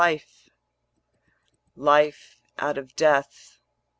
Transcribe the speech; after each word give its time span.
Life 1.77 2.41
out 2.57 2.79
of 2.79 2.95
death. 2.95 3.59